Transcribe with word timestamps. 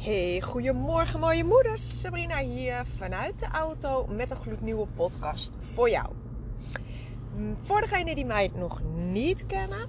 Hey, 0.00 0.40
goedemorgen 0.40 1.20
mooie 1.20 1.44
moeders. 1.44 2.00
Sabrina 2.00 2.38
hier 2.38 2.84
vanuit 2.96 3.38
de 3.38 3.46
auto 3.46 4.06
met 4.06 4.30
een 4.30 4.36
gloednieuwe 4.36 4.86
podcast 4.86 5.52
voor 5.58 5.90
jou. 5.90 6.12
Mm, 7.36 7.56
voor 7.60 7.80
degenen 7.80 8.14
die 8.14 8.24
mij 8.24 8.50
nog 8.54 8.82
niet 9.10 9.46
kennen. 9.46 9.88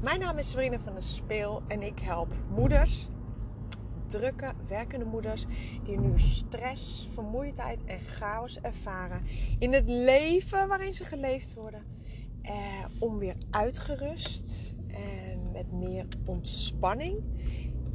Mijn 0.00 0.20
naam 0.20 0.38
is 0.38 0.50
Sabrina 0.50 0.78
van 0.78 0.92
der 0.92 1.02
Speel 1.02 1.62
en 1.66 1.82
ik 1.82 1.98
help 1.98 2.32
moeders, 2.48 3.08
drukke, 4.06 4.52
werkende 4.68 5.04
moeders, 5.04 5.46
die 5.84 5.98
nu 5.98 6.18
stress, 6.18 7.08
vermoeidheid 7.14 7.84
en 7.84 7.98
chaos 7.98 8.60
ervaren 8.60 9.22
in 9.58 9.72
het 9.72 9.88
leven 9.88 10.68
waarin 10.68 10.92
ze 10.92 11.04
geleefd 11.04 11.54
worden. 11.54 11.82
Eh, 12.42 12.54
om 12.98 13.18
weer 13.18 13.36
uitgerust 13.50 14.74
en 14.86 15.52
met 15.52 15.72
meer 15.72 16.06
ontspanning 16.24 17.22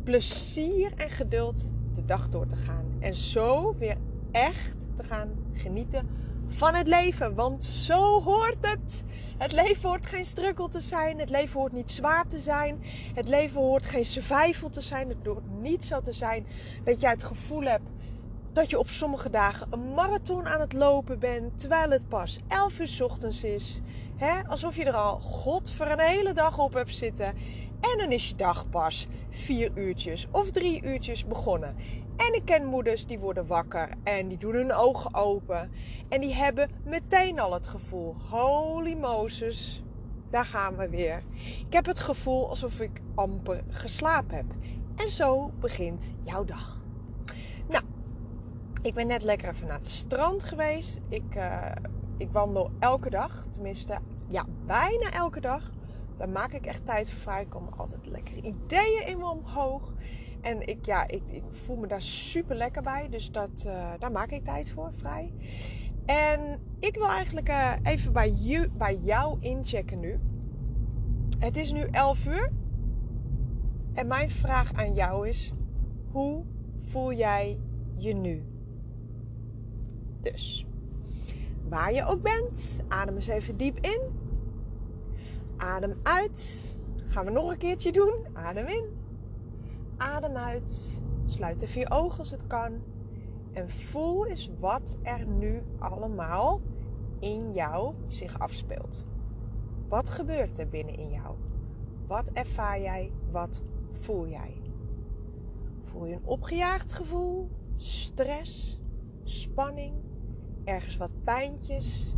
plezier 0.04 0.94
en 0.98 1.10
geduld 1.10 1.72
de 1.94 2.06
dag 2.06 2.30
door 2.30 2.48
te 2.48 2.56
gaan. 2.56 2.86
En 3.00 3.16
zo 3.16 3.76
weer 3.78 3.98
echt 4.32 4.86
te 4.96 5.04
gaan 5.04 5.30
genieten 5.54 6.10
van 6.48 6.76
het 6.76 6.88
leven. 6.88 7.36
Want 7.36 7.64
zo 7.64 8.22
hoort 8.22 8.58
het. 8.68 9.04
Het 9.38 9.52
leven 9.52 9.90
hoort 9.90 10.06
geen 10.06 10.26
struggle 10.26 10.70
te 10.70 10.82
zijn. 10.82 11.20
Het 11.20 11.30
leven 11.30 11.60
hoort 11.60 11.72
niet 11.72 11.92
zwaar 11.92 12.28
te 12.28 12.40
zijn. 12.40 12.84
Het 13.14 13.28
leven 13.28 13.62
hoort 13.62 13.86
geen 13.86 14.06
survival 14.06 14.70
te 14.70 14.82
zijn. 14.82 15.10
Het 15.10 15.26
hoort 15.26 15.62
niet 15.62 15.84
zo 15.84 16.02
te 16.02 16.14
zijn 16.14 16.46
dat 16.84 17.02
jij 17.02 17.12
het 17.12 17.24
gevoel 17.24 17.64
hebt 17.64 17.90
dat 18.54 18.70
je 18.70 18.80
op 18.80 18.90
sommige 18.90 19.30
dagen 19.30 19.68
een 19.70 19.94
marathon 19.94 20.48
aan 20.48 20.60
het 20.60 20.74
lopen 20.74 21.20
bent. 21.20 21.60
Terwijl 21.60 21.90
het 21.90 22.08
pas 22.08 22.40
11 22.48 22.80
uur 22.80 23.04
ochtends 23.04 23.44
is. 23.44 23.82
Alsof 24.48 24.76
je 24.76 24.86
er 24.86 24.94
al 24.94 25.18
god 25.20 25.72
voor 25.72 25.86
een 25.86 26.00
hele 26.00 26.34
dag 26.34 26.58
op 26.58 26.74
hebt 26.74 26.96
zitten. 26.96 27.34
En 27.82 27.98
dan 27.98 28.12
is 28.12 28.30
je 28.30 28.36
dag 28.36 28.70
pas 28.70 29.08
vier 29.30 29.72
uurtjes 29.76 30.28
of 30.32 30.52
drie 30.52 30.84
uurtjes 30.84 31.26
begonnen. 31.26 31.76
En 32.16 32.34
ik 32.34 32.46
ken 32.46 32.66
moeders 32.66 33.06
die 33.06 33.20
worden 33.20 33.48
wakker 33.48 33.90
en 34.04 34.28
die 34.28 34.38
doen 34.38 34.54
hun 34.54 34.74
ogen 34.74 35.14
open. 35.14 35.72
En 36.10 36.22
die 36.22 36.34
hebben 36.34 36.70
meteen 36.86 37.40
al 37.40 37.54
het 37.54 37.68
gevoel: 37.68 38.16
holy 38.30 38.94
Moses, 38.94 39.84
daar 40.30 40.46
gaan 40.46 40.76
we 40.76 40.90
weer. 40.90 41.24
Ik 41.68 41.74
heb 41.74 41.86
het 41.86 42.00
gevoel 42.00 42.50
alsof 42.50 42.80
ik 42.80 43.02
amper 43.16 43.64
geslapen 43.68 44.36
heb. 44.36 44.46
En 44.96 45.10
zo 45.10 45.52
begint 45.60 46.14
jouw 46.22 46.46
dag. 46.46 46.84
Nou, 47.68 47.84
ik 48.82 48.94
ben 48.94 49.08
net 49.08 49.24
lekker 49.24 49.50
even 49.50 49.68
naar 49.68 49.78
het 49.78 49.88
strand 49.88 50.44
geweest. 50.44 51.00
Ik, 51.10 51.36
uh, 51.36 51.72
ik 52.18 52.32
wandel 52.32 52.72
elke 52.80 53.10
dag, 53.10 53.46
tenminste, 53.52 53.98
ja, 54.28 54.46
bijna 54.66 55.12
elke 55.12 55.40
dag. 55.40 55.72
Daar 56.22 56.30
maak 56.30 56.52
ik 56.52 56.66
echt 56.66 56.86
tijd 56.86 57.10
voor 57.10 57.20
vrij. 57.20 57.40
Er 57.40 57.48
komen 57.48 57.78
altijd 57.78 58.06
lekkere 58.06 58.42
ideeën 58.42 59.08
in 59.08 59.18
me 59.18 59.30
omhoog. 59.30 59.94
En 60.42 60.68
ik, 60.68 60.86
ja, 60.86 61.08
ik, 61.08 61.22
ik 61.32 61.44
voel 61.50 61.76
me 61.76 61.88
daar 61.88 62.02
super 62.02 62.56
lekker 62.56 62.82
bij. 62.82 63.10
Dus 63.10 63.32
dat, 63.32 63.64
uh, 63.68 63.92
daar 64.00 64.12
maak 64.12 64.30
ik 64.30 64.44
tijd 64.44 64.72
voor 64.72 64.92
vrij. 64.94 65.34
En 66.06 66.60
ik 66.80 66.96
wil 66.96 67.08
eigenlijk 67.08 67.50
uh, 67.50 67.72
even 67.84 68.14
bij, 68.14 68.32
you, 68.32 68.70
bij 68.70 68.96
jou 68.96 69.38
inchecken 69.40 70.00
nu. 70.00 70.20
Het 71.40 71.58
is 71.58 71.72
nu 71.72 71.82
11 71.92 72.26
uur. 72.26 72.52
En 73.94 74.08
mijn 74.08 74.30
vraag 74.30 74.74
aan 74.74 74.94
jou 74.94 75.28
is: 75.28 75.54
hoe 76.12 76.44
voel 76.78 77.14
jij 77.14 77.60
je 77.96 78.14
nu? 78.14 78.46
Dus, 80.20 80.66
waar 81.70 81.94
je 81.94 82.06
ook 82.06 82.22
bent, 82.22 82.82
adem 82.88 83.16
eens 83.16 83.28
even 83.28 83.58
diep 83.58 83.80
in. 83.80 84.21
Adem 85.62 86.00
uit. 86.04 86.76
Gaan 87.06 87.26
we 87.26 87.32
nog 87.32 87.52
een 87.52 87.58
keertje 87.58 87.92
doen. 87.92 88.14
Adem 88.34 88.66
in. 88.66 88.86
Adem 89.98 90.36
uit. 90.36 91.02
Sluit 91.26 91.62
even 91.62 91.80
je 91.80 91.92
ogen 91.92 92.20
als 92.20 92.32
het 92.32 92.48
kan. 92.48 92.84
En 93.54 93.70
voel 93.70 94.26
eens 94.26 94.50
wat 94.60 94.98
er 95.04 95.26
nu 95.26 95.64
allemaal 95.80 96.62
in 97.20 97.54
jou 97.54 97.94
zich 98.08 98.40
afspeelt. 98.40 99.06
Wat 99.90 100.10
gebeurt 100.10 100.60
er 100.60 100.70
binnen 100.70 100.96
in 100.96 101.10
jou? 101.10 101.36
Wat 102.08 102.30
ervaar 102.30 102.82
jij? 102.82 103.12
Wat 103.32 103.62
voel 103.92 104.28
jij? 104.28 104.62
Voel 105.82 106.06
je 106.06 106.16
een 106.16 106.26
opgejaagd 106.26 106.94
gevoel? 106.94 107.50
Stress? 107.76 108.80
Spanning? 109.24 109.96
Ergens 110.64 110.98
wat 110.98 111.24
pijntjes? 111.24 112.16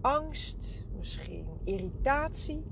Angst? 0.00 0.84
Misschien 0.96 1.46
irritatie? 1.64 2.64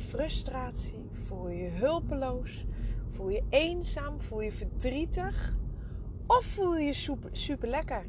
Frustratie? 0.00 1.10
Voel 1.12 1.48
je 1.48 1.62
je 1.62 1.68
hulpeloos? 1.70 2.66
Voel 3.08 3.28
je 3.28 3.42
eenzaam? 3.48 4.20
Voel 4.20 4.40
je 4.40 4.52
verdrietig? 4.52 5.54
Of 6.26 6.44
voel 6.44 6.76
je 6.76 6.84
je 6.84 6.92
super, 6.92 7.30
super 7.32 7.68
lekker? 7.68 8.06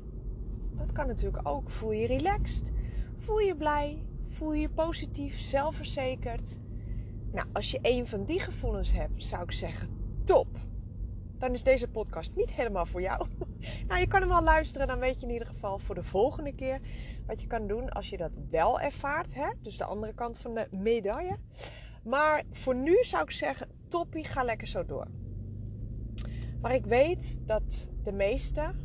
Dat 0.77 0.91
kan 0.91 1.07
natuurlijk 1.07 1.47
ook. 1.47 1.69
Voel 1.69 1.91
je 1.91 2.07
relaxed? 2.07 2.71
Voel 3.17 3.39
je 3.39 3.55
blij? 3.55 4.05
Voel 4.25 4.53
je 4.53 4.69
positief, 4.69 5.39
zelfverzekerd? 5.39 6.59
Nou, 7.31 7.47
als 7.53 7.71
je 7.71 7.79
een 7.81 8.07
van 8.07 8.25
die 8.25 8.39
gevoelens 8.39 8.91
hebt, 8.91 9.25
zou 9.25 9.43
ik 9.43 9.51
zeggen 9.51 9.89
top. 10.23 10.47
Dan 11.37 11.53
is 11.53 11.63
deze 11.63 11.87
podcast 11.87 12.35
niet 12.35 12.51
helemaal 12.51 12.85
voor 12.85 13.01
jou. 13.01 13.27
Nou, 13.87 13.99
je 13.99 14.07
kan 14.07 14.19
hem 14.19 14.29
wel 14.29 14.43
luisteren, 14.43 14.87
dan 14.87 14.99
weet 14.99 15.19
je 15.19 15.25
in 15.25 15.33
ieder 15.33 15.47
geval 15.47 15.79
voor 15.79 15.95
de 15.95 16.03
volgende 16.03 16.55
keer 16.55 16.79
wat 17.27 17.41
je 17.41 17.47
kan 17.47 17.67
doen 17.67 17.89
als 17.89 18.09
je 18.09 18.17
dat 18.17 18.39
wel 18.49 18.79
ervaart. 18.79 19.35
Hè? 19.35 19.49
Dus 19.61 19.77
de 19.77 19.85
andere 19.85 20.13
kant 20.13 20.37
van 20.37 20.53
de 20.53 20.67
medaille. 20.71 21.37
Maar 22.03 22.43
voor 22.51 22.75
nu 22.75 23.03
zou 23.03 23.23
ik 23.23 23.31
zeggen, 23.31 23.69
toppie, 23.87 24.23
ga 24.23 24.43
lekker 24.43 24.67
zo 24.67 24.85
door. 24.85 25.07
Maar 26.61 26.73
ik 26.73 26.85
weet 26.85 27.39
dat 27.45 27.89
de 28.03 28.11
meesten 28.11 28.75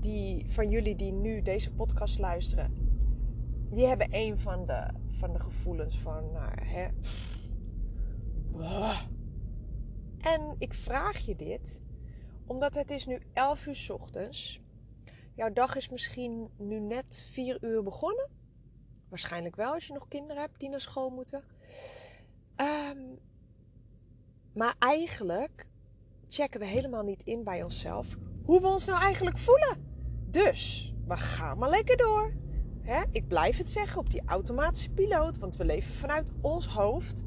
die, 0.00 0.50
van 0.50 0.70
jullie 0.70 0.96
die 0.96 1.12
nu 1.12 1.42
deze 1.42 1.72
podcast 1.72 2.18
luisteren, 2.18 2.74
die 3.70 3.86
hebben 3.86 4.08
een 4.10 4.40
van 4.40 4.66
de, 4.66 4.88
van 5.10 5.32
de 5.32 5.40
gevoelens 5.40 5.98
van, 5.98 6.32
nou, 6.32 6.64
hè, 6.64 6.88
en 10.18 10.54
ik 10.58 10.74
vraag 10.74 11.18
je 11.18 11.36
dit 11.36 11.80
omdat 12.46 12.74
het 12.74 12.90
is 12.90 13.06
nu 13.06 13.20
11 13.32 13.66
uur 13.66 13.86
ochtends. 13.92 14.60
Jouw 15.34 15.52
dag 15.52 15.76
is 15.76 15.88
misschien 15.88 16.50
nu 16.56 16.80
net 16.80 17.26
4 17.30 17.58
uur 17.60 17.82
begonnen. 17.82 18.30
Waarschijnlijk 19.08 19.56
wel 19.56 19.72
als 19.72 19.86
je 19.86 19.92
nog 19.92 20.08
kinderen 20.08 20.42
hebt 20.42 20.60
die 20.60 20.68
naar 20.68 20.80
school 20.80 21.10
moeten. 21.10 21.44
Um, 22.60 23.18
maar 24.54 24.74
eigenlijk 24.78 25.66
checken 26.28 26.60
we 26.60 26.66
helemaal 26.66 27.02
niet 27.02 27.22
in 27.22 27.44
bij 27.44 27.62
onszelf 27.62 28.16
hoe 28.44 28.60
we 28.60 28.66
ons 28.66 28.86
nou 28.86 29.02
eigenlijk 29.02 29.38
voelen. 29.38 29.76
Dus 30.30 30.92
we 31.06 31.16
gaan 31.16 31.58
maar 31.58 31.70
lekker 31.70 31.96
door. 31.96 32.34
Ik 33.10 33.28
blijf 33.28 33.56
het 33.58 33.70
zeggen 33.70 33.98
op 33.98 34.10
die 34.10 34.22
automatische 34.26 34.90
piloot, 34.90 35.38
want 35.38 35.56
we 35.56 35.64
leven 35.64 35.94
vanuit 35.94 36.30
ons 36.40 36.66
hoofd. 36.66 37.22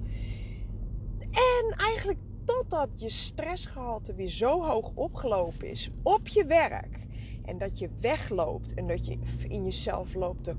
En 1.19 1.75
eigenlijk 1.77 2.19
totdat 2.43 2.89
je 2.95 3.09
stressgehalte 3.09 4.13
weer 4.13 4.29
zo 4.29 4.63
hoog 4.63 4.91
opgelopen 4.95 5.67
is 5.67 5.89
op 6.03 6.27
je 6.27 6.45
werk. 6.45 6.99
En 7.45 7.57
dat 7.57 7.79
je 7.79 7.89
wegloopt 7.99 8.73
en 8.73 8.87
dat 8.87 9.05
je 9.05 9.19
in 9.47 9.63
jezelf 9.63 10.13
loopt 10.13 10.43
te 10.43 10.55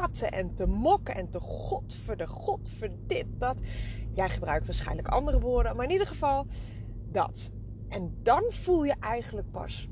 katten 0.00 0.32
en 0.32 0.54
te 0.54 0.66
mokken 0.66 1.14
en 1.14 1.30
te 1.30 1.40
godverde, 1.40 2.26
godver 2.26 2.90
dit, 3.06 3.26
dat. 3.38 3.60
Jij 4.12 4.28
gebruikt 4.28 4.66
waarschijnlijk 4.66 5.08
andere 5.08 5.40
woorden, 5.40 5.76
maar 5.76 5.84
in 5.84 5.90
ieder 5.90 6.06
geval 6.06 6.46
dat. 7.10 7.50
En 7.88 8.18
dan 8.22 8.42
voel 8.48 8.84
je 8.84 8.94
eigenlijk 9.00 9.50
pas 9.50 9.88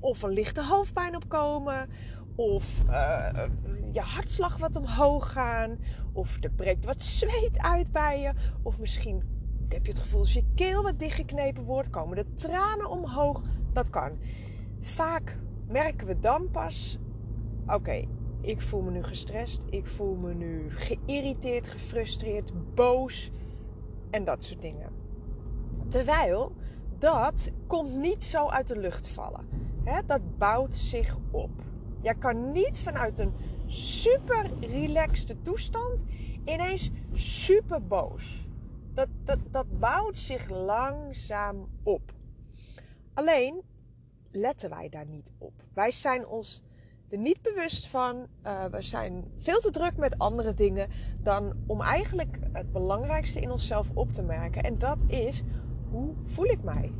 of 0.00 0.22
een 0.22 0.30
lichte 0.30 0.64
hoofdpijn 0.64 1.16
opkomen, 1.16 1.88
of 2.34 2.78
uh, 2.88 3.44
je 3.92 4.00
hartslag 4.00 4.56
wat 4.56 4.76
omhoog 4.76 5.32
gaan, 5.32 5.78
of 6.12 6.42
er 6.42 6.50
breekt 6.50 6.84
wat 6.84 7.02
zweet 7.02 7.58
uit 7.58 7.92
bij 7.92 8.20
je, 8.20 8.32
of 8.62 8.78
misschien 8.78 9.22
heb 9.68 9.86
je 9.86 9.92
het 9.92 10.00
gevoel 10.00 10.20
als 10.20 10.32
je 10.32 10.44
keel 10.54 10.82
wat 10.82 10.98
dichtgeknepen 10.98 11.64
wordt, 11.64 11.90
komen 11.90 12.16
de 12.16 12.34
tranen 12.34 12.90
omhoog. 12.90 13.42
Dat 13.72 13.90
kan. 13.90 14.18
Vaak 14.80 15.38
merken 15.68 16.06
we 16.06 16.18
dan 16.18 16.50
pas: 16.50 16.98
oké, 17.66 18.04
ik 18.42 18.60
voel 18.60 18.80
me 18.80 18.90
nu 18.90 19.02
gestrest, 19.02 19.62
ik 19.70 19.86
voel 19.86 20.14
me 20.14 20.34
nu 20.34 20.70
geïrriteerd, 20.70 21.66
gefrustreerd, 21.66 22.74
boos 22.74 23.30
en 24.10 24.24
dat 24.24 24.44
soort 24.44 24.62
dingen. 24.62 24.90
Terwijl 25.88 26.52
dat 26.98 27.50
komt 27.66 27.94
niet 27.94 28.24
zo 28.24 28.46
uit 28.46 28.66
de 28.66 28.78
lucht 28.78 29.08
vallen. 29.08 29.48
dat 30.06 30.38
bouwt 30.38 30.74
zich 30.74 31.18
op. 31.30 31.50
Je 32.00 32.14
kan 32.18 32.52
niet 32.52 32.78
vanuit 32.78 33.18
een 33.18 33.32
super 33.66 34.50
relaxte 34.60 35.42
toestand 35.42 36.02
ineens 36.44 36.90
super 37.12 37.86
boos. 37.86 38.46
Dat, 38.94 39.08
dat, 39.24 39.38
dat 39.50 39.78
bouwt 39.78 40.18
zich 40.18 40.48
langzaam 40.48 41.68
op. 41.82 42.12
Alleen 43.14 43.62
letten 44.30 44.70
wij 44.70 44.88
daar 44.88 45.06
niet 45.06 45.32
op. 45.38 45.52
Wij 45.72 45.90
zijn 45.90 46.26
ons 46.26 46.62
er 47.12 47.18
niet 47.18 47.42
bewust 47.42 47.86
van. 47.86 48.26
Uh, 48.46 48.64
we 48.64 48.82
zijn 48.82 49.24
veel 49.38 49.60
te 49.60 49.70
druk 49.70 49.96
met 49.96 50.18
andere 50.18 50.54
dingen 50.54 50.88
dan 51.18 51.52
om 51.66 51.80
eigenlijk 51.80 52.38
het 52.52 52.72
belangrijkste 52.72 53.40
in 53.40 53.50
onszelf 53.50 53.90
op 53.94 54.12
te 54.12 54.22
merken. 54.22 54.62
En 54.62 54.78
dat 54.78 55.04
is, 55.06 55.42
hoe 55.90 56.14
voel 56.22 56.44
ik 56.44 56.62
mij? 56.62 56.92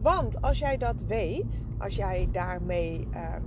Want 0.00 0.42
als 0.42 0.58
jij 0.58 0.76
dat 0.76 1.02
weet, 1.02 1.66
als 1.78 1.96
jij 1.96 2.28
daarmee 2.32 3.08
ehm, 3.12 3.42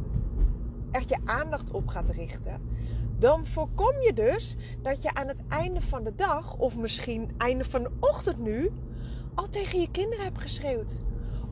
echt 0.91 1.09
je 1.09 1.17
aandacht 1.25 1.71
op 1.71 1.87
gaat 1.87 2.09
richten, 2.09 2.61
dan 3.17 3.45
voorkom 3.45 4.01
je 4.01 4.13
dus 4.13 4.55
dat 4.81 5.01
je 5.01 5.13
aan 5.13 5.27
het 5.27 5.43
einde 5.47 5.81
van 5.81 6.03
de 6.03 6.15
dag, 6.15 6.57
of 6.57 6.77
misschien 6.77 7.31
einde 7.37 7.65
van 7.65 7.83
de 7.83 7.91
ochtend 7.99 8.37
nu, 8.39 8.71
al 9.33 9.49
tegen 9.49 9.79
je 9.79 9.91
kinderen 9.91 10.23
hebt 10.23 10.41
geschreeuwd. 10.41 10.95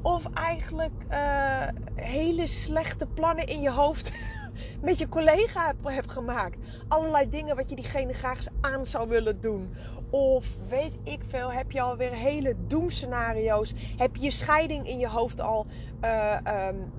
Of 0.01 0.25
eigenlijk 0.33 0.94
uh, 1.12 1.68
hele 1.95 2.48
slechte 2.48 3.06
plannen 3.06 3.48
in 3.48 3.62
je 3.62 3.71
hoofd 3.71 4.12
met 4.81 4.98
je 4.98 5.09
collega 5.09 5.74
hebt 5.83 6.12
gemaakt. 6.12 6.57
Allerlei 6.88 7.30
dingen 7.30 7.56
wat 7.56 7.69
je 7.69 7.75
diegene 7.75 8.13
graag 8.13 8.39
aan 8.62 8.86
zou 8.86 9.09
willen 9.09 9.42
doen. 9.42 9.75
Of 10.09 10.45
weet 10.69 10.98
ik 11.03 11.19
veel, 11.27 11.51
heb 11.51 11.71
je 11.71 11.81
alweer 11.81 12.13
hele 12.13 12.56
doemscenario's? 12.68 13.74
Heb 13.98 14.15
je 14.15 14.21
je 14.21 14.31
scheiding 14.31 14.88
in 14.88 15.00
je 15.00 15.07
hoofd 15.07 15.42
al, 15.42 15.65
uh, 16.03 16.38
um, 16.68 16.92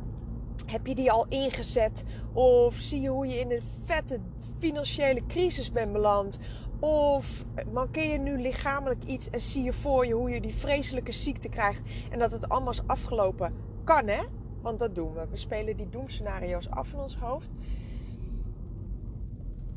heb 0.66 0.87
je 0.87 0.94
die 0.94 1.10
al 1.10 1.26
ingezet? 1.28 2.04
Of 2.32 2.75
zie 2.75 3.00
je 3.00 3.08
hoe 3.08 3.26
je 3.26 3.38
in 3.38 3.50
een 3.50 3.62
vette 3.84 4.20
financiële 4.58 5.26
crisis 5.26 5.72
bent 5.72 5.93
beland? 5.93 6.38
Of 6.84 7.44
mankeer 7.73 8.12
je 8.12 8.19
nu 8.19 8.40
lichamelijk 8.40 9.05
iets 9.05 9.31
en 9.31 9.40
zie 9.40 9.62
je 9.62 9.73
voor 9.73 10.06
je 10.06 10.14
hoe 10.14 10.31
je 10.31 10.40
die 10.40 10.55
vreselijke 10.55 11.12
ziekte 11.12 11.49
krijgt 11.49 11.82
en 12.11 12.19
dat 12.19 12.31
het 12.31 12.49
allemaal 12.49 12.73
is 12.73 12.87
afgelopen? 12.87 13.55
Kan 13.84 14.08
hè? 14.08 14.23
Want 14.62 14.79
dat 14.79 14.94
doen 14.94 15.12
we. 15.12 15.26
We 15.31 15.37
spelen 15.37 15.76
die 15.76 15.88
doemscenario's 15.88 16.69
af 16.70 16.93
in 16.93 16.99
ons 16.99 17.17
hoofd. 17.17 17.52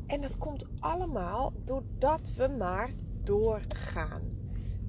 En 0.06 0.20
dat 0.20 0.38
komt 0.38 0.66
allemaal 0.80 1.52
doordat 1.64 2.32
we 2.36 2.48
maar 2.58 2.90
doorgaan. 3.22 4.22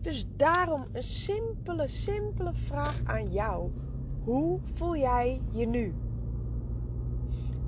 Dus 0.01 0.25
daarom 0.35 0.83
een 0.91 1.03
simpele, 1.03 1.87
simpele 1.87 2.53
vraag 2.53 3.01
aan 3.03 3.31
jou. 3.31 3.71
Hoe 4.23 4.59
voel 4.61 4.97
jij 4.97 5.41
je 5.51 5.67
nu? 5.67 5.95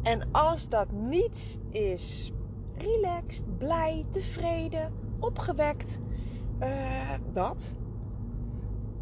En 0.04 0.32
als 0.32 0.70
dat 0.70 0.92
niet 0.92 1.60
is 1.70 2.32
relaxed, 2.82 3.58
blij, 3.58 4.06
tevreden, 4.10 4.94
opgewekt, 5.20 6.02
uh, 6.60 7.10
dat, 7.32 7.76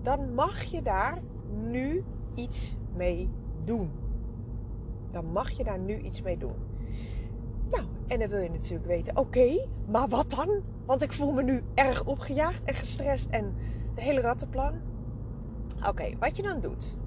dan 0.02 0.34
mag 0.34 0.64
je 0.64 0.82
daar 0.82 1.22
nu 1.70 2.04
iets 2.36 2.78
mee 2.96 3.30
doen. 3.66 3.92
Dan 5.12 5.32
mag 5.32 5.50
je 5.50 5.64
daar 5.64 5.80
nu 5.80 5.98
iets 5.98 6.22
mee 6.22 6.38
doen. 6.38 6.56
Nou, 7.72 7.86
en 8.08 8.20
dan 8.20 8.30
wil 8.30 8.42
je 8.42 8.50
natuurlijk 8.50 8.86
weten, 8.86 9.18
oké, 9.18 9.68
maar 9.88 10.08
wat 10.08 10.30
dan? 10.30 10.64
Want 10.86 11.02
ik 11.02 11.12
voel 11.12 11.32
me 11.32 11.44
nu 11.44 11.62
erg 11.74 12.06
opgejaagd 12.06 12.64
en 12.64 12.74
gestrest 12.74 13.30
en 13.30 13.56
de 13.96 14.02
hele 14.02 14.22
rattenplan. 14.22 14.74
Oké, 15.88 16.18
wat 16.20 16.36
je 16.36 16.42
dan 16.42 16.60
doet. 16.60 16.98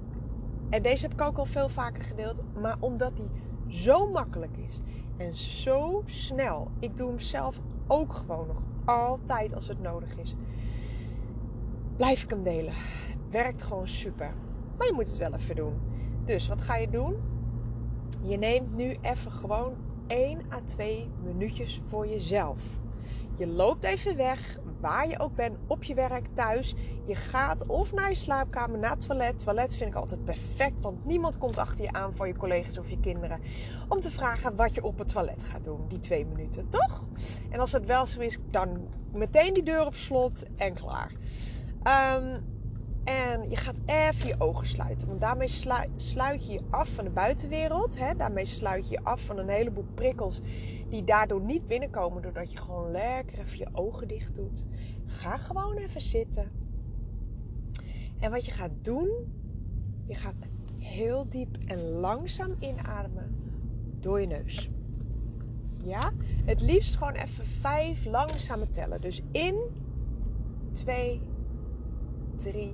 En 0.69 0.81
deze 0.81 1.03
heb 1.03 1.13
ik 1.13 1.21
ook 1.21 1.37
al 1.37 1.45
veel 1.45 1.69
vaker 1.69 2.03
gedeeld, 2.03 2.41
maar 2.61 2.75
omdat 2.79 3.17
die 3.17 3.29
zo 3.67 4.11
makkelijk 4.11 4.57
is 4.57 4.81
en 5.21 5.35
zo 5.35 6.01
snel. 6.05 6.71
Ik 6.79 6.97
doe 6.97 7.07
hem 7.07 7.19
zelf 7.19 7.59
ook 7.87 8.13
gewoon 8.13 8.47
nog 8.47 8.61
altijd 8.85 9.55
als 9.55 9.67
het 9.67 9.81
nodig 9.81 10.17
is. 10.17 10.35
Blijf 11.95 12.23
ik 12.23 12.29
hem 12.29 12.43
delen. 12.43 12.73
Het 12.75 13.17
werkt 13.29 13.61
gewoon 13.61 13.87
super. 13.87 14.33
Maar 14.77 14.87
je 14.87 14.93
moet 14.93 15.07
het 15.07 15.17
wel 15.17 15.33
even 15.33 15.55
doen. 15.55 15.79
Dus 16.25 16.47
wat 16.47 16.61
ga 16.61 16.75
je 16.75 16.89
doen? 16.89 17.15
Je 18.21 18.37
neemt 18.37 18.75
nu 18.75 18.97
even 19.01 19.31
gewoon 19.31 19.73
1 20.07 20.41
à 20.51 20.59
2 20.65 21.09
minuutjes 21.23 21.79
voor 21.83 22.07
jezelf. 22.07 22.63
Je 23.37 23.47
loopt 23.47 23.83
even 23.83 24.15
weg, 24.15 24.57
waar 24.81 25.07
je 25.07 25.19
ook 25.19 25.35
bent, 25.35 25.57
op 25.67 25.83
je 25.83 25.93
werk, 25.93 26.25
thuis. 26.33 26.75
Je 27.05 27.15
gaat 27.15 27.65
of 27.65 27.93
naar 27.93 28.09
je 28.09 28.15
slaapkamer, 28.15 28.79
naar 28.79 28.89
het 28.89 29.07
toilet. 29.07 29.39
Toilet 29.39 29.75
vind 29.75 29.89
ik 29.89 29.95
altijd 29.95 30.23
perfect, 30.23 30.81
want 30.81 31.05
niemand 31.05 31.37
komt 31.37 31.57
achter 31.57 31.83
je 31.83 31.91
aan 31.91 32.15
voor 32.15 32.27
je 32.27 32.37
collega's 32.37 32.77
of 32.77 32.89
je 32.89 32.99
kinderen. 32.99 33.39
Om 33.87 33.99
te 33.99 34.11
vragen 34.11 34.55
wat 34.55 34.75
je 34.75 34.83
op 34.83 34.99
het 34.99 35.07
toilet 35.07 35.43
gaat 35.43 35.63
doen, 35.63 35.87
die 35.87 35.99
twee 35.99 36.25
minuten, 36.25 36.69
toch? 36.69 37.03
En 37.49 37.59
als 37.59 37.71
het 37.71 37.85
wel 37.85 38.05
zo 38.05 38.19
is, 38.19 38.37
dan 38.51 38.87
meteen 39.13 39.53
die 39.53 39.63
deur 39.63 39.85
op 39.85 39.95
slot 39.95 40.45
en 40.55 40.73
klaar. 40.73 41.11
Um, 42.17 42.50
en 43.03 43.49
je 43.49 43.55
gaat 43.55 43.77
even 43.85 44.27
je 44.27 44.35
ogen 44.37 44.67
sluiten. 44.67 45.07
Want 45.07 45.21
daarmee 45.21 45.47
sluit 45.95 46.45
je 46.45 46.51
je 46.51 46.61
af 46.69 46.89
van 46.89 47.03
de 47.03 47.09
buitenwereld. 47.09 47.97
Hè? 47.97 48.15
Daarmee 48.15 48.45
sluit 48.45 48.89
je 48.89 48.91
je 48.91 49.03
af 49.03 49.21
van 49.21 49.37
een 49.37 49.49
heleboel 49.49 49.85
prikkels 49.93 50.41
die 50.89 51.03
daardoor 51.03 51.41
niet 51.41 51.67
binnenkomen. 51.67 52.21
Doordat 52.21 52.51
je 52.51 52.57
gewoon 52.57 52.91
lekker 52.91 53.39
even 53.39 53.57
je 53.57 53.67
ogen 53.71 54.07
dicht 54.07 54.35
doet. 54.35 54.65
Ga 55.05 55.37
gewoon 55.37 55.77
even 55.77 56.01
zitten. 56.01 56.51
En 58.19 58.31
wat 58.31 58.45
je 58.45 58.51
gaat 58.51 58.71
doen, 58.81 59.09
je 60.05 60.15
gaat 60.15 60.35
heel 60.77 61.29
diep 61.29 61.57
en 61.65 61.81
langzaam 61.89 62.55
inademen 62.59 63.35
door 63.99 64.21
je 64.21 64.27
neus. 64.27 64.69
Ja? 65.85 66.11
Het 66.45 66.61
liefst 66.61 66.95
gewoon 66.95 67.13
even 67.13 67.45
vijf 67.45 68.05
langzame 68.05 68.69
tellen. 68.69 69.01
Dus 69.01 69.21
in, 69.31 69.55
twee, 70.71 71.21
drie 72.35 72.73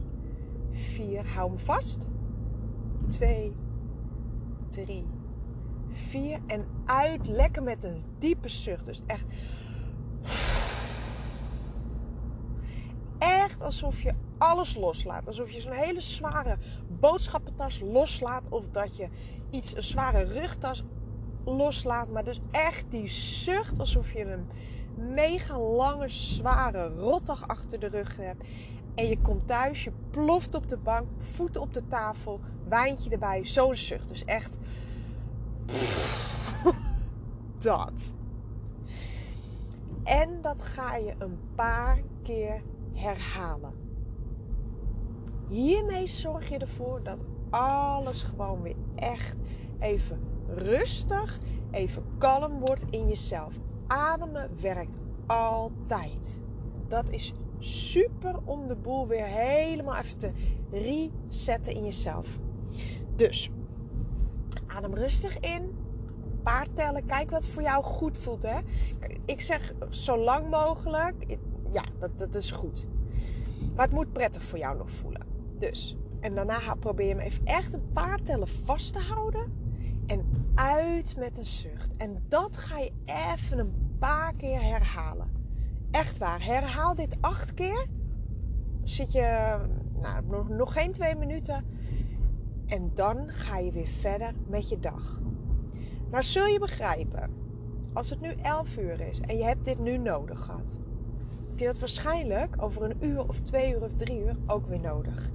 4. 0.78 1.28
Hou 1.28 1.50
hem 1.50 1.60
vast. 1.60 2.08
2, 3.10 3.56
3, 4.68 5.08
4. 5.92 6.40
En 6.48 6.66
uit 6.86 7.28
lekker 7.28 7.64
met 7.64 7.84
een 7.84 8.04
diepe 8.20 8.50
zucht. 8.50 8.86
Dus 8.86 9.02
echt. 9.06 9.26
Echt 13.18 13.62
alsof 13.62 14.02
je 14.02 14.14
alles 14.38 14.76
loslaat. 14.76 15.28
Alsof 15.28 15.52
je 15.52 15.62
zo'n 15.62 15.72
hele 15.72 16.02
zware 16.02 16.58
boodschappentas 17.00 17.80
loslaat. 17.80 18.50
Of 18.50 18.68
dat 18.68 18.98
je 18.98 19.08
iets, 19.52 19.76
een 19.76 19.84
zware 19.84 20.24
rugtas 20.24 20.84
loslaat. 21.46 22.10
Maar 22.10 22.24
dus 22.24 22.40
echt 22.52 22.86
die 22.90 23.10
zucht 23.10 23.80
alsof 23.80 24.14
je 24.14 24.32
een 24.32 24.48
mega 24.98 25.60
lange, 25.60 26.10
zware 26.10 26.88
rotdag 26.88 27.48
achter 27.48 27.80
de 27.80 27.88
rug 27.88 28.18
hebt. 28.18 28.44
En 28.98 29.08
je 29.08 29.22
komt 29.22 29.48
thuis, 29.48 29.84
je 29.84 29.92
ploft 30.12 30.56
op 30.56 30.68
de 30.68 30.78
bank, 30.78 31.08
voeten 31.18 31.62
op 31.62 31.74
de 31.74 31.88
tafel, 31.88 32.40
wijntje 32.68 33.10
erbij, 33.10 33.46
zo'n 33.46 33.76
zucht. 33.76 34.08
Dus 34.08 34.26
echt. 34.26 34.58
dat. 37.60 38.16
En 40.04 40.42
dat 40.42 40.62
ga 40.62 40.96
je 40.96 41.16
een 41.18 41.40
paar 41.56 42.02
keer 42.24 42.62
herhalen. 42.94 43.74
Hiermee 45.48 46.08
zorg 46.08 46.50
je 46.50 46.58
ervoor 46.58 47.04
dat 47.04 47.24
alles 47.50 48.22
gewoon 48.22 48.62
weer 48.62 48.76
echt 48.96 49.36
even 49.80 50.20
rustig, 50.48 51.40
even 51.72 52.04
kalm 52.18 52.60
wordt 52.60 52.86
in 52.90 53.08
jezelf. 53.08 53.56
Ademen 53.88 54.50
werkt 54.62 54.98
altijd. 55.26 56.42
Dat 56.88 57.10
is 57.10 57.34
super 57.60 58.36
om 58.44 58.68
de 58.68 58.76
boel 58.76 59.08
weer 59.08 59.26
helemaal 59.26 59.96
even 59.96 60.18
te 60.18 60.32
resetten 60.72 61.74
in 61.74 61.84
jezelf. 61.84 62.28
Dus 63.16 63.52
adem 64.68 64.94
rustig 64.94 65.40
in. 65.40 65.76
Paar 66.44 66.68
tellen. 66.74 67.06
Kijk 67.06 67.30
wat 67.30 67.48
voor 67.48 67.62
jou 67.62 67.84
goed 67.84 68.18
voelt. 68.18 68.44
Hè? 68.44 68.60
Ik 69.26 69.42
zeg 69.42 69.74
zo 69.90 70.18
lang 70.18 70.50
mogelijk. 70.50 71.38
Ja, 71.72 71.84
dat, 72.00 72.18
dat 72.18 72.36
is 72.36 72.52
goed. 72.52 72.88
Maar 73.76 73.86
het 73.86 73.94
moet 73.94 74.14
prettig 74.14 74.44
voor 74.44 74.58
jou 74.58 74.78
nog 74.78 74.92
voelen. 74.92 75.22
Dus. 75.60 75.98
En 76.20 76.36
daarna 76.36 76.76
probeer 76.80 77.08
je 77.08 77.14
hem 77.14 77.24
even 77.24 77.46
echt 77.46 77.74
een 77.74 77.92
paar 77.94 78.22
tellen 78.22 78.48
vast 78.48 78.94
te 78.94 79.00
houden. 79.00 79.54
En 80.08 80.26
uit 80.56 81.16
met 81.18 81.38
een 81.38 81.46
zucht. 81.46 81.96
En 81.98 82.24
dat 82.28 82.58
ga 82.58 82.80
je 82.80 82.92
even 83.06 83.60
een 83.60 83.96
paar 84.00 84.34
keer 84.34 84.62
herhalen. 84.62 85.37
Echt 85.92 86.18
waar. 86.18 86.46
Herhaal 86.46 86.96
dit 86.96 87.18
acht 87.22 87.54
keer. 87.54 87.88
Zit 88.84 89.12
je 89.12 89.58
nou, 90.02 90.54
nog, 90.54 90.74
geen 90.74 90.92
twee 90.92 91.16
minuten. 91.16 91.66
En 92.66 92.92
dan 92.94 93.26
ga 93.28 93.58
je 93.58 93.72
weer 93.72 93.88
verder 93.88 94.34
met 94.48 94.70
je 94.70 94.80
dag. 94.80 95.20
Nou 96.12 96.24
zul 96.24 96.46
je 96.46 96.60
begrijpen. 96.60 97.30
Als 97.94 98.10
het 98.10 98.22
nu 98.22 98.30
11 98.42 98.78
uur 98.78 99.02
is 99.02 99.20
en 99.20 99.38
je 99.38 99.44
hebt 99.44 99.66
dit 99.66 99.80
nu 99.80 99.98
nodig 99.98 100.40
gehad. 100.40 100.80
Heb 101.50 101.60
je 101.60 101.66
dat 101.66 101.80
waarschijnlijk 101.80 102.56
over 102.62 102.84
een 102.84 103.06
uur 103.06 103.28
of 103.28 103.40
twee 103.40 103.74
uur 103.74 103.84
of 103.84 103.94
drie 103.96 104.20
uur 104.20 104.36
ook 104.48 104.68
weer 104.68 104.80
nodig. 104.80 105.30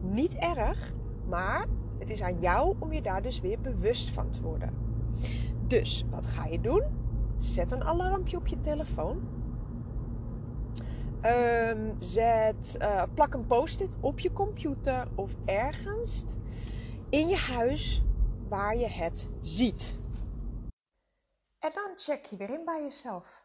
Niet 0.00 0.34
erg, 0.34 0.92
maar 1.26 1.66
het 1.98 2.10
is 2.10 2.22
aan 2.22 2.40
jou 2.40 2.76
om 2.78 2.92
je 2.92 3.02
daar 3.02 3.22
dus 3.22 3.40
weer 3.40 3.60
bewust 3.60 4.10
van 4.10 4.30
te 4.30 4.42
worden. 4.42 4.74
Dus 5.66 6.04
wat 6.10 6.26
ga 6.26 6.46
je 6.46 6.60
doen? 6.60 6.82
Zet 7.38 7.70
een 7.70 7.84
alarmpje 7.84 8.36
op 8.36 8.46
je 8.46 8.60
telefoon 8.60 9.20
Um, 11.24 11.96
zet, 12.00 12.76
uh, 12.78 13.02
plak 13.14 13.34
een 13.34 13.46
post-it 13.46 13.94
op 14.00 14.18
je 14.18 14.32
computer 14.32 15.08
of 15.14 15.30
ergens 15.44 16.24
in 17.10 17.28
je 17.28 17.36
huis 17.36 18.02
waar 18.48 18.76
je 18.76 18.88
het 18.88 19.28
ziet. 19.42 19.96
En 21.58 21.70
dan 21.74 21.90
check 21.94 22.24
je 22.24 22.36
weer 22.36 22.50
in 22.50 22.64
bij 22.64 22.82
jezelf. 22.82 23.44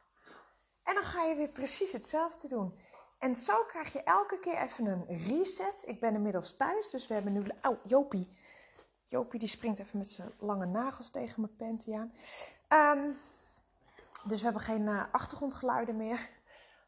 En 0.84 0.96
dan 0.96 1.04
ga 1.04 1.24
je 1.24 1.36
weer 1.36 1.50
precies 1.50 1.92
hetzelfde 1.92 2.48
doen. 2.48 2.80
En 3.20 3.36
zo 3.36 3.64
krijg 3.64 3.94
je 3.94 4.04
elke 4.04 4.40
keer 4.40 4.58
even 4.58 4.86
een 4.86 5.06
reset. 5.28 5.84
Ik 5.86 6.00
ben 6.00 6.14
inmiddels 6.14 6.58
thuis, 6.58 6.90
dus 6.90 7.08
we 7.08 7.14
hebben 7.14 7.34
nu... 7.34 7.44
Oh, 7.62 7.78
Jopie. 7.86 8.30
Jopie 9.08 9.40
die 9.40 9.50
springt 9.50 9.80
even 9.80 9.98
met 9.98 10.10
zijn 10.10 10.32
lange 10.40 10.66
nagels 10.66 11.10
tegen 11.10 11.42
mijn 11.42 11.56
panty 11.56 11.94
aan. 11.94 12.14
Ehm, 12.68 13.12
dus 14.24 14.38
we 14.38 14.44
hebben 14.44 14.62
geen 14.62 14.82
uh, 14.82 15.04
achtergrondgeluiden 15.12 15.98
meer. 15.98 16.30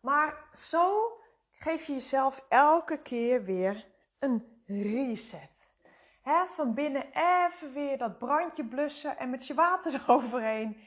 Maar 0.06 0.50
zo 0.52 1.18
geef 1.52 1.86
je 1.86 1.94
jezelf 1.94 2.46
elke 2.50 3.02
keer 3.02 3.44
weer 3.44 3.88
een 4.20 4.64
reset. 4.66 5.74
Van 6.48 6.74
binnen 6.74 7.06
even 7.14 7.74
weer 7.74 7.98
dat 7.98 8.18
brandje 8.18 8.66
blussen 8.66 9.18
en 9.18 9.30
met 9.30 9.48
je 9.48 9.54
water 9.54 9.94
eroverheen. 10.02 10.84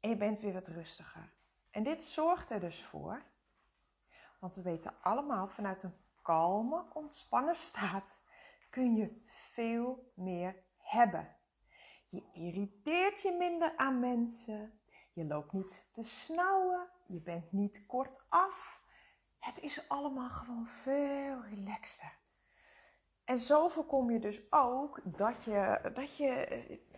En 0.00 0.08
je 0.08 0.16
bent 0.16 0.40
weer 0.40 0.52
wat 0.52 0.66
rustiger. 0.66 1.32
En 1.70 1.82
dit 1.82 2.02
zorgt 2.02 2.50
er 2.50 2.60
dus 2.60 2.84
voor, 2.84 3.22
want 4.40 4.54
we 4.54 4.62
weten 4.62 4.94
allemaal 5.02 5.48
vanuit 5.48 5.82
een 5.82 5.96
kalme, 6.22 6.84
ontspannen 6.92 7.56
staat 7.56 8.20
kun 8.70 8.96
je 8.96 9.22
veel 9.26 10.12
meer 10.14 10.56
hebben. 10.76 11.36
Je 12.06 12.22
irriteert 12.32 13.22
je 13.22 13.32
minder 13.32 13.76
aan 13.76 14.00
mensen. 14.00 14.81
Je 15.12 15.24
loopt 15.24 15.52
niet 15.52 15.88
te 15.92 16.02
snauwen. 16.02 16.88
Je 17.06 17.20
bent 17.20 17.52
niet 17.52 17.86
kortaf. 17.86 18.80
Het 19.38 19.60
is 19.60 19.88
allemaal 19.88 20.28
gewoon 20.28 20.66
veel 20.66 21.42
relaxter. 21.54 22.20
En 23.24 23.38
zo 23.38 23.68
voorkom 23.68 24.10
je 24.10 24.18
dus 24.18 24.40
ook 24.50 25.00
dat 25.04 25.44
je, 25.44 25.90
dat 25.94 26.16
je 26.16 26.46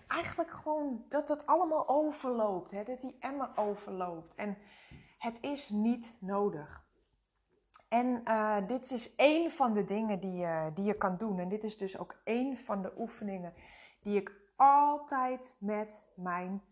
eigenlijk 0.06 0.50
gewoon, 0.50 1.04
dat 1.08 1.28
het 1.28 1.46
allemaal 1.46 1.88
overloopt. 1.88 2.70
Hè? 2.70 2.84
Dat 2.84 3.00
die 3.00 3.16
emmer 3.20 3.50
overloopt. 3.56 4.34
En 4.34 4.58
het 5.18 5.42
is 5.42 5.68
niet 5.68 6.14
nodig. 6.20 6.82
En 7.88 8.20
uh, 8.24 8.66
dit 8.66 8.90
is 8.90 9.14
één 9.14 9.50
van 9.50 9.74
de 9.74 9.84
dingen 9.84 10.20
die 10.20 10.36
je, 10.36 10.70
die 10.74 10.84
je 10.84 10.96
kan 10.96 11.16
doen. 11.16 11.38
En 11.38 11.48
dit 11.48 11.64
is 11.64 11.76
dus 11.78 11.98
ook 11.98 12.20
één 12.24 12.56
van 12.56 12.82
de 12.82 12.92
oefeningen 12.98 13.54
die 14.02 14.20
ik 14.20 14.40
altijd 14.56 15.56
met 15.58 16.12
mijn 16.16 16.62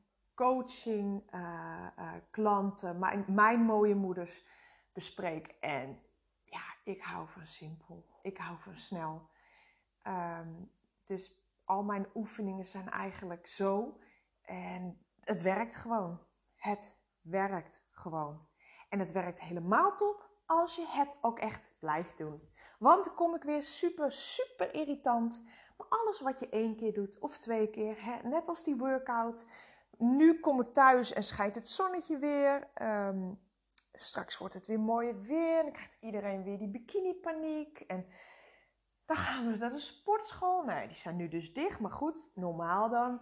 coaching 0.43 1.35
uh, 1.35 1.87
uh, 1.99 2.13
klanten, 2.31 2.99
mijn, 2.99 3.25
mijn 3.29 3.61
mooie 3.61 3.95
moeders 3.95 4.45
bespreek. 4.93 5.47
En 5.61 6.03
ja, 6.45 6.63
ik 6.85 7.03
hou 7.03 7.29
van 7.29 7.47
simpel. 7.47 8.07
Ik 8.23 8.39
hou 8.39 8.59
van 8.59 8.77
snel. 8.77 9.29
Um, 10.07 10.71
dus 11.05 11.43
al 11.65 11.83
mijn 11.83 12.07
oefeningen 12.15 12.67
zijn 12.67 12.91
eigenlijk 12.91 13.47
zo. 13.47 13.99
En 14.43 15.07
het 15.21 15.43
werkt 15.43 15.77
gewoon. 15.77 16.21
Het 16.57 16.97
werkt 17.21 17.89
gewoon. 17.91 18.47
En 18.89 18.99
het 18.99 19.13
werkt 19.13 19.41
helemaal 19.41 19.97
top 19.97 20.31
als 20.47 20.77
je 20.77 20.87
het 20.87 21.17
ook 21.21 21.39
echt 21.39 21.71
blijft 21.79 22.19
doen. 22.19 22.51
Want 22.79 23.05
dan 23.05 23.15
kom 23.15 23.35
ik 23.35 23.43
weer 23.43 23.63
super, 23.63 24.13
super 24.13 24.75
irritant. 24.75 25.45
Maar 25.77 25.87
alles 25.89 26.21
wat 26.21 26.39
je 26.39 26.49
één 26.49 26.77
keer 26.77 26.93
doet 26.93 27.19
of 27.19 27.39
twee 27.39 27.71
keer, 27.71 28.05
hè, 28.05 28.29
net 28.29 28.49
als 28.49 28.65
die 28.65 28.77
workout. 28.77 29.47
Nu 30.03 30.41
kom 30.41 30.61
ik 30.61 30.73
thuis 30.73 31.13
en 31.13 31.23
schijnt 31.23 31.55
het 31.55 31.69
zonnetje 31.69 32.19
weer. 32.19 32.71
Um, 32.83 33.41
straks 33.93 34.39
wordt 34.39 34.55
het 34.55 34.67
weer 34.67 34.81
mooier 34.81 35.21
weer. 35.21 35.63
Dan 35.63 35.73
krijgt 35.73 35.97
iedereen 36.01 36.43
weer 36.43 36.59
die 36.59 36.71
bikini-paniek. 36.71 37.81
En 37.81 38.07
dan 39.07 39.17
gaan 39.17 39.53
we 39.53 39.57
naar 39.57 39.71
de 39.71 39.79
sportschool. 39.79 40.63
Nee, 40.63 40.87
die 40.87 40.97
zijn 40.97 41.17
nu 41.17 41.29
dus 41.29 41.53
dicht, 41.53 41.81
maar 41.81 41.91
goed, 41.91 42.31
normaal 42.35 42.89
dan. 42.89 43.13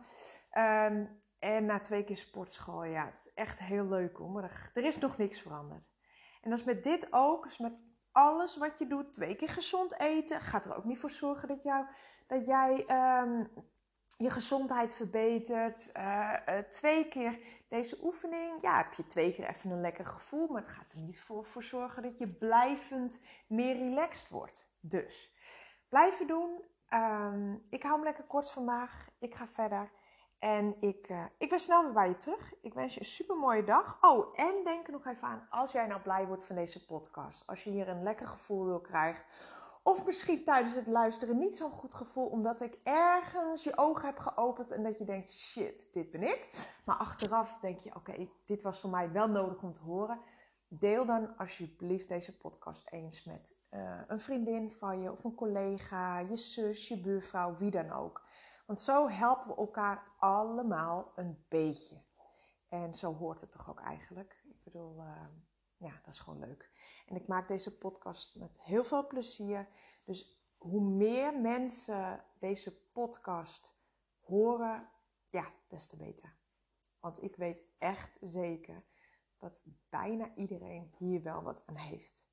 Um, 0.59 1.23
en 1.39 1.65
na 1.65 1.81
twee 1.81 2.05
keer 2.05 2.17
sportschool, 2.17 2.85
ja, 2.85 3.07
het 3.07 3.17
is 3.17 3.33
echt 3.35 3.59
heel 3.59 3.85
leuk 3.85 4.17
hoor. 4.17 4.31
Maar 4.31 4.71
er, 4.75 4.85
is 4.85 4.99
nog 4.99 5.17
niks 5.17 5.41
veranderd. 5.41 5.95
En 6.41 6.51
dat 6.51 6.59
is 6.59 6.65
met 6.65 6.83
dit 6.83 7.07
ook, 7.11 7.45
dus 7.45 7.59
met 7.59 7.81
alles 8.13 8.57
wat 8.57 8.79
je 8.79 8.87
doet, 8.87 9.13
twee 9.13 9.35
keer 9.35 9.49
gezond 9.49 10.01
eten, 10.01 10.41
gaat 10.41 10.65
er 10.65 10.77
ook 10.77 10.85
niet 10.85 10.99
voor 10.99 11.11
zorgen 11.11 11.49
dat, 11.49 11.63
jou, 11.63 11.87
dat 12.27 12.47
jij 12.47 12.87
um, 13.23 13.51
je 14.21 14.31
gezondheid 14.31 14.95
verbetert. 14.95 15.91
Uh, 15.97 16.33
uh, 16.49 16.59
twee 16.59 17.09
keer 17.09 17.39
deze 17.69 17.99
oefening, 18.03 18.63
ja, 18.63 18.77
heb 18.77 18.93
je 18.93 19.07
twee 19.07 19.33
keer 19.33 19.49
even 19.49 19.71
een 19.71 19.81
lekker 19.81 20.05
gevoel, 20.05 20.49
maar 20.49 20.63
het 20.63 20.71
gaat 20.71 20.93
er 20.93 21.01
niet 21.01 21.21
voor, 21.21 21.45
voor 21.45 21.63
zorgen 21.63 22.03
dat 22.03 22.19
je 22.19 22.29
blijvend 22.29 23.21
meer 23.47 23.77
relaxed 23.77 24.29
wordt. 24.29 24.73
Dus 24.81 25.33
blijven 25.89 26.27
doen. 26.27 26.63
Um, 26.95 27.67
ik 27.71 27.83
hou 27.83 27.95
hem 27.95 28.05
lekker 28.05 28.25
kort 28.25 28.51
vandaag. 28.51 29.09
Ik 29.19 29.35
ga 29.35 29.47
verder. 29.47 29.91
En 30.39 30.77
ik, 30.81 31.09
uh, 31.09 31.25
ik 31.39 31.49
ben 31.49 31.61
snel 31.61 31.83
weer 31.83 31.93
bij 31.93 32.09
je 32.09 32.17
terug. 32.17 32.53
Ik 32.63 32.75
wens 32.75 32.95
je 32.95 33.01
een 33.01 33.07
super 33.07 33.37
mooie 33.37 33.65
dag. 33.65 33.99
Oh, 34.01 34.39
en 34.39 34.65
denk 34.65 34.87
er 34.87 34.93
nog 34.93 35.07
even 35.07 35.29
aan 35.29 35.47
als 35.51 35.73
jij 35.73 35.87
nou 35.87 36.01
blij 36.01 36.27
wordt 36.27 36.45
van 36.45 36.57
deze 36.57 36.87
podcast. 36.87 37.47
Als 37.47 37.65
je 37.65 37.71
hier 37.71 37.89
een 37.89 38.03
lekker 38.03 38.27
gevoel 38.27 38.65
wil 38.65 38.81
krijgen. 38.81 39.25
Of 39.83 40.05
misschien 40.05 40.45
tijdens 40.45 40.75
het 40.75 40.87
luisteren 40.87 41.39
niet 41.39 41.57
zo'n 41.57 41.71
goed 41.71 41.95
gevoel. 41.95 42.27
Omdat 42.27 42.61
ik 42.61 42.79
ergens 42.83 43.65
je 43.65 43.79
ogen 43.79 44.07
heb 44.07 44.19
geopend. 44.19 44.71
En 44.71 44.83
dat 44.83 44.99
je 44.99 45.05
denkt, 45.05 45.31
shit, 45.31 45.89
dit 45.93 46.11
ben 46.11 46.23
ik. 46.23 46.69
Maar 46.85 46.97
achteraf 46.97 47.59
denk 47.61 47.81
je, 47.81 47.95
oké, 47.95 48.29
dit 48.45 48.63
was 48.63 48.81
voor 48.81 48.91
mij 48.91 49.13
wel 49.13 49.29
nodig 49.29 49.63
om 49.63 49.73
te 49.73 49.81
horen. 49.81 50.21
Deel 50.69 51.07
dan 51.07 51.37
alsjeblieft 51.37 52.09
deze 52.09 52.37
podcast 52.37 52.91
eens 52.91 53.25
met 53.25 53.57
uh, 53.71 54.01
een 54.07 54.21
vriendin 54.21 54.71
van 54.71 55.01
je. 55.01 55.13
Of 55.13 55.25
een 55.25 55.35
collega, 55.35 56.19
je 56.19 56.37
zus, 56.37 56.89
je 56.89 57.01
buurvrouw, 57.01 57.57
wie 57.57 57.71
dan 57.71 57.91
ook. 57.91 58.23
Want 58.67 58.81
zo 58.81 59.09
helpen 59.09 59.49
we 59.49 59.57
elkaar 59.57 60.13
allemaal 60.19 61.13
een 61.15 61.45
beetje. 61.49 62.03
En 62.69 62.95
zo 62.95 63.15
hoort 63.15 63.41
het 63.41 63.51
toch 63.51 63.71
ook 63.71 63.81
eigenlijk. 63.81 64.45
Ik 64.49 64.63
bedoel, 64.65 64.97
uh, 64.97 65.25
ja, 65.81 66.01
dat 66.05 66.15
is 66.15 66.19
gewoon 66.19 66.39
leuk. 66.39 66.71
En 67.07 67.17
ik 67.17 67.27
maak 67.27 67.49
deze 67.49 67.79
podcast 67.79 68.35
met 68.35 68.61
heel 68.61 68.85
veel 68.85 69.07
plezier. 69.07 69.69
Dus 70.05 70.45
hoe 70.59 70.81
meer 70.81 71.41
mensen 71.41 72.25
deze 72.39 72.81
podcast 72.93 73.75
horen, 74.21 74.89
ja, 75.31 75.45
des 75.69 75.87
te 75.87 75.97
beter. 75.97 76.37
Want 77.01 77.23
ik 77.23 77.37
weet 77.37 77.65
echt 77.79 78.19
zeker 78.21 78.85
dat 79.39 79.65
bijna 79.89 80.35
iedereen 80.35 80.95
hier 80.99 81.23
wel 81.23 81.43
wat 81.43 81.63
aan 81.67 81.77
heeft. 81.77 82.31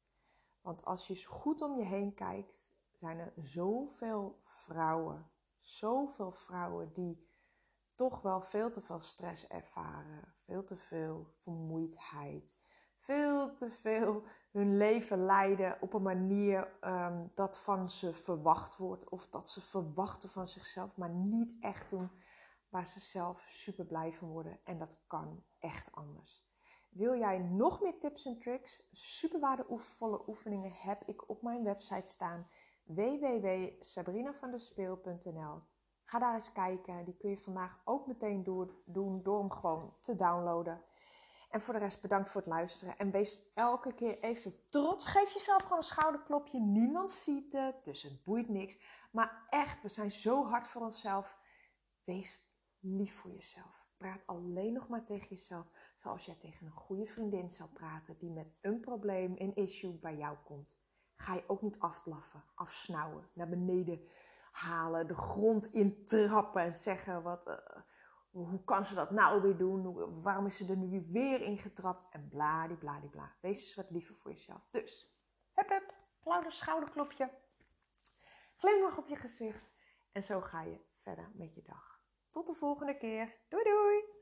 Want 0.62 0.86
als 0.86 1.08
je 1.08 1.14
eens 1.14 1.26
goed 1.26 1.62
om 1.62 1.78
je 1.78 1.86
heen 1.86 2.14
kijkt, 2.14 2.72
zijn 2.92 3.20
er 3.20 3.34
zoveel 3.36 4.40
vrouwen 4.44 5.32
zoveel 5.68 6.32
vrouwen 6.32 6.94
die 6.94 7.28
toch 7.96 8.22
wel 8.22 8.42
veel 8.42 8.70
te 8.70 8.82
veel 8.82 9.00
stress 9.00 9.48
ervaren, 9.48 10.34
veel 10.38 10.64
te 10.64 10.76
veel 10.76 11.34
vermoeidheid, 11.36 12.58
veel 13.08 13.54
te 13.54 13.70
veel 13.70 14.24
hun 14.52 14.78
leven 14.78 15.26
leiden 15.26 15.78
op 15.82 15.94
een 15.94 16.02
manier 16.02 16.74
um, 16.82 17.32
dat 17.34 17.58
van 17.58 17.90
ze 17.90 18.14
verwacht 18.14 18.78
wordt 18.78 19.10
of 19.10 19.28
dat 19.28 19.50
ze 19.50 19.62
verwachten 19.62 20.30
van 20.30 20.48
zichzelf, 20.48 20.98
maar 20.98 21.10
niet 21.10 21.56
echt 21.60 21.90
doen 21.90 22.12
waar 22.70 22.88
ze 22.88 23.00
zelf 23.00 23.46
super 23.50 23.86
blij 23.86 24.14
van 24.14 24.28
worden. 24.28 24.60
En 24.64 24.78
dat 24.78 24.98
kan 25.08 25.44
echt 25.60 25.92
anders. 25.92 26.46
Wil 26.90 27.18
jij 27.18 27.40
nog 27.40 27.82
meer 27.82 28.00
tips 28.00 28.26
en 28.26 28.40
tricks, 28.40 28.88
super 28.92 29.40
waardevolle 29.40 30.28
oefeningen 30.28 30.72
heb 30.72 31.04
ik 31.06 31.30
op 31.30 31.42
mijn 31.42 31.64
website 31.64 32.12
staan 32.12 32.48
www.sabrinavandespeel.nl. 32.84 35.62
Ga 36.04 36.20
daar 36.20 36.34
eens 36.34 36.52
kijken. 36.52 37.06
Die 37.06 37.18
kun 37.18 37.30
je 37.30 37.38
vandaag 37.38 37.82
ook 37.86 38.08
meteen 38.08 38.44
doen 38.86 39.24
door 39.24 39.40
hem 39.40 39.52
gewoon 39.52 39.94
te 40.00 40.16
downloaden. 40.16 40.82
En 41.50 41.62
voor 41.62 41.74
de 41.74 41.80
rest 41.80 42.02
bedankt 42.02 42.30
voor 42.30 42.42
het 42.42 42.50
luisteren. 42.50 42.98
En 42.98 43.12
wees 43.12 43.52
elke 43.54 43.94
keer 43.94 44.20
even 44.20 44.70
trots. 44.70 45.06
Geef 45.06 45.34
jezelf 45.34 45.62
gewoon 45.62 45.78
een 45.78 45.84
schouderklopje. 45.84 46.60
Niemand 46.60 47.12
ziet 47.12 47.54
het, 47.54 47.86
dus 47.86 48.02
het 48.02 48.24
boeit 48.24 48.50
niks. 48.50 48.80
Maar 49.12 49.48
echt, 49.50 49.82
we 49.82 49.90
zijn 49.90 50.12
zo 50.12 50.46
hard 50.46 50.68
voor 50.68 50.82
onszelf. 50.82 51.38
Wees 52.04 52.50
lief 52.80 53.16
voor 53.16 53.32
jezelf. 53.32 53.88
Praat 53.98 54.28
alleen 54.28 54.74
nog 54.74 54.88
maar 54.88 55.06
tegen 55.06 55.28
jezelf 55.30 55.72
zoals 55.98 56.26
jij 56.26 56.36
tegen 56.36 56.66
een 56.66 56.72
goede 56.72 57.06
vriendin 57.06 57.50
zou 57.50 57.70
praten 57.70 58.18
die 58.18 58.32
met 58.32 58.58
een 58.62 58.80
probleem, 58.80 59.36
een 59.38 59.56
issue 59.56 60.00
bij 60.00 60.16
jou 60.16 60.38
komt 60.44 60.80
ga 61.18 61.34
je 61.34 61.44
ook 61.48 61.62
niet 61.62 61.80
afblaffen, 61.80 62.44
afsnauwen, 62.56 63.30
naar 63.34 63.50
beneden 63.50 64.02
halen, 64.52 65.08
de 65.08 65.16
grond 65.16 65.74
intrappen 65.74 66.62
en 66.62 66.74
zeggen 66.74 67.24
wat, 67.24 67.48
uh, 67.48 67.56
hoe 68.46 68.64
kan 68.64 68.86
ze 68.86 68.96
dat 68.96 69.12
nou 69.12 69.42
weer 69.42 69.58
doen? 69.58 70.22
waarom 70.22 70.46
is 70.46 70.58
ze 70.58 70.70
er 70.70 70.78
nu 70.78 71.08
weer 71.12 71.42
ingetrapt? 71.42 72.08
En 72.10 72.28
bladibladibla. 72.28 73.36
Wees 73.42 73.62
eens 73.62 73.76
wat 73.76 73.90
liever 73.90 74.16
voor 74.16 74.32
jezelf. 74.32 74.68
Dus, 74.72 75.18
hup 75.54 75.70
hup, 75.70 75.94
louter 76.24 76.52
schouderklopje. 76.52 77.32
Glimlach 78.56 78.98
op 78.98 79.08
je 79.08 79.16
gezicht. 79.16 79.72
En 80.12 80.24
zo 80.24 80.42
ga 80.42 80.62
je 80.62 80.80
verder 81.02 81.32
met 81.34 81.54
je 81.54 81.62
dag. 81.62 82.02
Tot 82.30 82.48
de 82.48 82.54
volgende 82.54 82.98
keer. 82.98 83.36
Doei 83.50 83.64
doei! 83.64 84.17